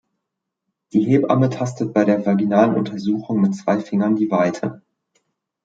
Die 0.93 1.03
Hebamme 1.03 1.51
tastet 1.51 1.93
bei 1.93 2.05
der 2.05 2.25
vaginalen 2.25 2.73
Untersuchung 2.73 3.39
mit 3.39 3.53
zwei 3.53 3.79
Fingern 3.79 4.15
die 4.15 4.31
Weite. 4.31 4.81